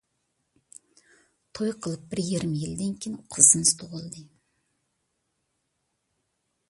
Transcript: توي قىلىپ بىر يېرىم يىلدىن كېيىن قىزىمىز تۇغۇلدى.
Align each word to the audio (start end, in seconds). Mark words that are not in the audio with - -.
توي 1.59 1.73
قىلىپ 1.85 2.07
بىر 2.13 2.21
يېرىم 2.29 2.55
يىلدىن 2.61 2.97
كېيىن 3.03 3.21
قىزىمىز 3.35 3.75
تۇغۇلدى. 3.83 4.25